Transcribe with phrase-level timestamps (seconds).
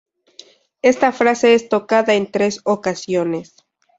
[0.81, 3.53] Esta frase es tocada en tres ocasiones.